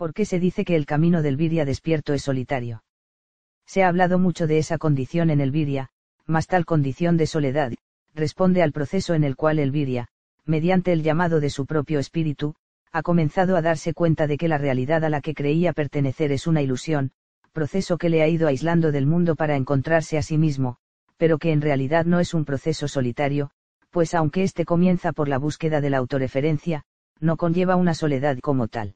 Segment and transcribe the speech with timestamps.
[0.00, 2.82] ¿Por qué se dice que el camino del Viria despierto es solitario?
[3.66, 5.90] Se ha hablado mucho de esa condición en el Viria,
[6.24, 7.74] mas tal condición de soledad,
[8.14, 10.08] responde al proceso en el cual el Viria,
[10.46, 12.54] mediante el llamado de su propio espíritu,
[12.92, 16.46] ha comenzado a darse cuenta de que la realidad a la que creía pertenecer es
[16.46, 17.12] una ilusión,
[17.52, 20.78] proceso que le ha ido aislando del mundo para encontrarse a sí mismo,
[21.18, 23.50] pero que en realidad no es un proceso solitario,
[23.90, 26.84] pues aunque éste comienza por la búsqueda de la autorreferencia,
[27.20, 28.94] no conlleva una soledad como tal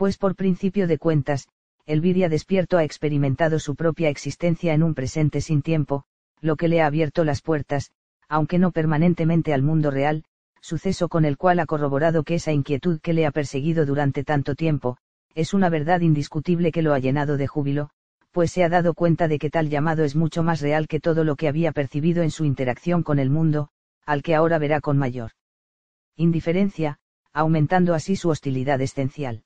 [0.00, 1.46] pues por principio de cuentas,
[1.84, 6.04] el Viria despierto ha experimentado su propia existencia en un presente sin tiempo,
[6.40, 7.90] lo que le ha abierto las puertas,
[8.26, 10.24] aunque no permanentemente al mundo real,
[10.62, 14.54] suceso con el cual ha corroborado que esa inquietud que le ha perseguido durante tanto
[14.54, 14.96] tiempo,
[15.34, 17.90] es una verdad indiscutible que lo ha llenado de júbilo,
[18.30, 21.24] pues se ha dado cuenta de que tal llamado es mucho más real que todo
[21.24, 23.68] lo que había percibido en su interacción con el mundo,
[24.06, 25.32] al que ahora verá con mayor
[26.16, 26.96] indiferencia,
[27.34, 29.44] aumentando así su hostilidad esencial.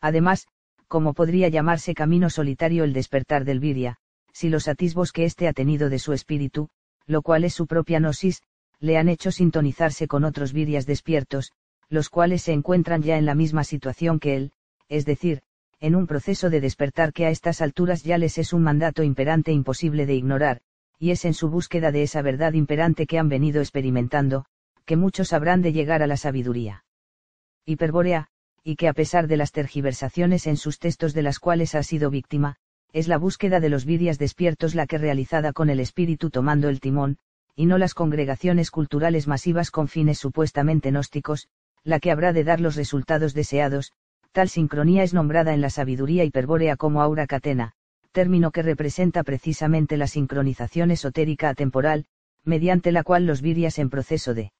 [0.00, 0.46] Además,
[0.88, 3.96] como podría llamarse camino solitario el despertar del Viria,
[4.32, 6.68] si los atisbos que éste ha tenido de su espíritu,
[7.06, 8.42] lo cual es su propia gnosis,
[8.80, 11.52] le han hecho sintonizarse con otros Virias despiertos,
[11.88, 14.52] los cuales se encuentran ya en la misma situación que él,
[14.88, 15.42] es decir,
[15.80, 19.52] en un proceso de despertar que a estas alturas ya les es un mandato imperante
[19.52, 20.60] imposible de ignorar,
[20.98, 24.46] y es en su búsqueda de esa verdad imperante que han venido experimentando,
[24.84, 26.84] que muchos habrán de llegar a la sabiduría.
[27.66, 28.28] Hiperbórea,
[28.64, 32.08] y que a pesar de las tergiversaciones en sus textos de las cuales ha sido
[32.08, 32.56] víctima,
[32.94, 36.80] es la búsqueda de los vidias despiertos la que realizada con el espíritu tomando el
[36.80, 37.18] timón,
[37.54, 41.48] y no las congregaciones culturales masivas con fines supuestamente gnósticos,
[41.84, 43.92] la que habrá de dar los resultados deseados,
[44.32, 47.72] tal sincronía es nombrada en la sabiduría hiperbórea como aura catena,
[48.12, 52.06] término que representa precisamente la sincronización esotérica atemporal,
[52.44, 54.52] mediante la cual los virias en proceso de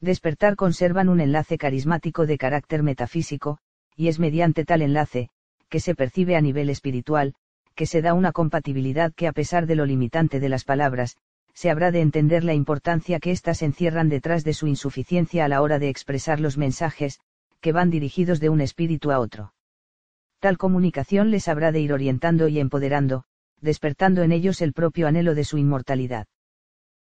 [0.00, 3.58] despertar conservan un enlace carismático de carácter metafísico,
[3.96, 5.28] y es mediante tal enlace,
[5.68, 7.34] que se percibe a nivel espiritual,
[7.74, 11.16] que se da una compatibilidad que a pesar de lo limitante de las palabras,
[11.54, 15.62] se habrá de entender la importancia que éstas encierran detrás de su insuficiencia a la
[15.62, 17.20] hora de expresar los mensajes,
[17.60, 19.52] que van dirigidos de un espíritu a otro.
[20.38, 23.24] Tal comunicación les habrá de ir orientando y empoderando,
[23.60, 26.26] despertando en ellos el propio anhelo de su inmortalidad.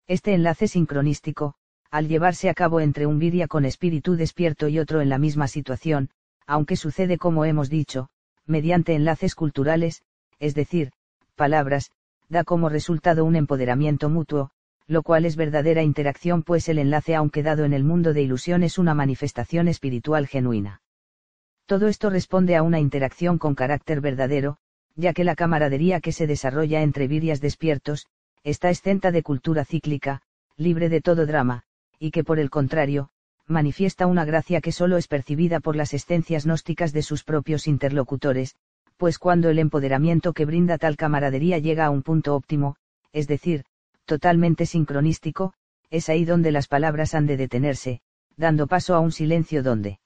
[0.06, 1.56] Este enlace sincronístico,
[1.90, 5.48] al llevarse a cabo entre un viria con espíritu despierto y otro en la misma
[5.48, 6.10] situación,
[6.46, 8.08] aunque sucede como hemos dicho,
[8.46, 10.02] mediante enlaces culturales,
[10.38, 10.92] es decir,
[11.34, 11.90] palabras,
[12.28, 14.50] da como resultado un empoderamiento mutuo,
[14.86, 18.62] lo cual es verdadera interacción pues el enlace aunque dado en el mundo de ilusión
[18.62, 20.82] es una manifestación espiritual genuina.
[21.66, 24.58] Todo esto responde a una interacción con carácter verdadero,
[24.94, 28.06] ya que la camaradería que se desarrolla entre virias despiertos,
[28.44, 30.22] está exenta de cultura cíclica,
[30.56, 31.64] libre de todo drama,
[31.98, 33.10] y que por el contrario,
[33.46, 38.56] manifiesta una gracia que solo es percibida por las esencias gnósticas de sus propios interlocutores,
[38.96, 42.76] pues cuando el empoderamiento que brinda tal camaradería llega a un punto óptimo,
[43.12, 43.64] es decir,
[44.04, 45.52] totalmente sincronístico,
[45.90, 48.00] es ahí donde las palabras han de detenerse,
[48.36, 50.00] dando paso a un silencio donde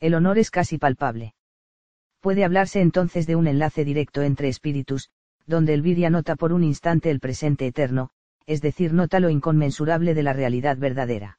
[0.00, 1.34] el honor es casi palpable.
[2.20, 5.10] Puede hablarse entonces de un enlace directo entre espíritus,
[5.46, 8.10] donde el viria nota por un instante el presente eterno,
[8.46, 11.38] es decir, nota lo inconmensurable de la realidad verdadera.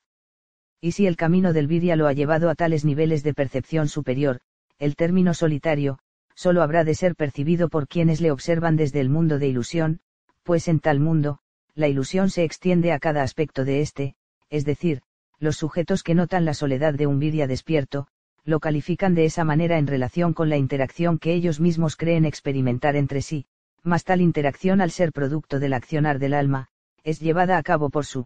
[0.81, 4.39] Y si el camino del Viria lo ha llevado a tales niveles de percepción superior,
[4.77, 5.99] el término solitario,
[6.35, 9.99] solo habrá de ser percibido por quienes le observan desde el mundo de ilusión,
[10.43, 11.39] pues en tal mundo,
[11.73, 14.16] la ilusión se extiende a cada aspecto de éste,
[14.49, 15.01] es decir,
[15.39, 18.07] los sujetos que notan la soledad de un Viria despierto,
[18.43, 22.95] lo califican de esa manera en relación con la interacción que ellos mismos creen experimentar
[22.95, 23.45] entre sí,
[23.83, 26.69] mas tal interacción al ser producto del accionar del alma,
[27.05, 28.25] es llevada a cabo por su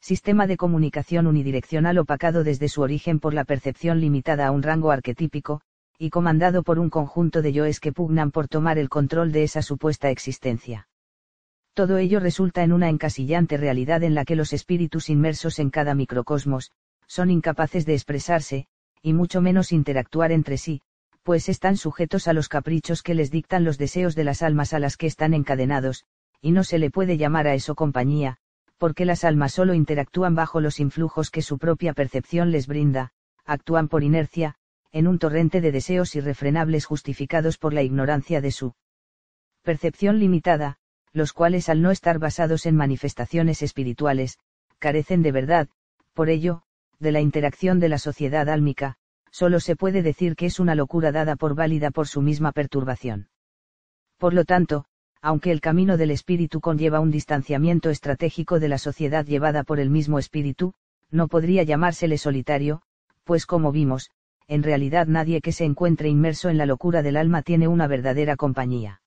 [0.00, 4.90] sistema de comunicación unidireccional opacado desde su origen por la percepción limitada a un rango
[4.90, 5.62] arquetípico,
[5.98, 9.62] y comandado por un conjunto de yoes que pugnan por tomar el control de esa
[9.62, 10.88] supuesta existencia.
[11.72, 15.94] Todo ello resulta en una encasillante realidad en la que los espíritus inmersos en cada
[15.94, 16.72] microcosmos,
[17.06, 18.66] son incapaces de expresarse,
[19.00, 20.82] y mucho menos interactuar entre sí,
[21.22, 24.80] pues están sujetos a los caprichos que les dictan los deseos de las almas a
[24.80, 26.04] las que están encadenados,
[26.40, 28.38] y no se le puede llamar a eso compañía,
[28.78, 33.12] porque las almas solo interactúan bajo los influjos que su propia percepción les brinda,
[33.44, 34.56] actúan por inercia,
[34.92, 38.74] en un torrente de deseos irrefrenables justificados por la ignorancia de su
[39.62, 40.78] percepción limitada,
[41.12, 44.38] los cuales al no estar basados en manifestaciones espirituales,
[44.78, 45.68] carecen de verdad,
[46.14, 46.62] por ello,
[46.98, 48.96] de la interacción de la sociedad álmica,
[49.30, 53.28] solo se puede decir que es una locura dada por válida por su misma perturbación.
[54.18, 54.86] Por lo tanto,
[55.22, 59.90] aunque el camino del espíritu conlleva un distanciamiento estratégico de la sociedad llevada por el
[59.90, 60.74] mismo espíritu,
[61.10, 62.82] no podría llamársele solitario,
[63.24, 64.10] pues como vimos,
[64.48, 68.36] en realidad nadie que se encuentre inmerso en la locura del alma tiene una verdadera
[68.36, 69.00] compañía.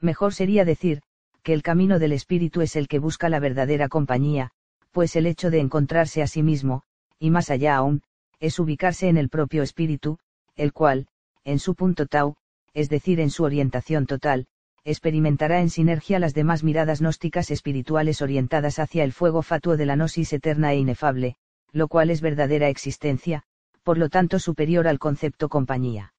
[0.00, 1.02] Mejor sería decir,
[1.42, 4.50] que el camino del espíritu es el que busca la verdadera compañía,
[4.92, 6.82] pues el hecho de encontrarse a sí mismo,
[7.18, 8.02] y más allá aún,
[8.38, 10.18] es ubicarse en el propio espíritu,
[10.56, 11.06] el cual,
[11.44, 12.36] en su punto tau,
[12.74, 14.46] es decir, en su orientación total,
[14.84, 19.96] experimentará en sinergia las demás miradas gnósticas espirituales orientadas hacia el fuego fatuo de la
[19.96, 21.36] gnosis eterna e inefable,
[21.72, 23.44] lo cual es verdadera existencia,
[23.82, 26.11] por lo tanto superior al concepto compañía.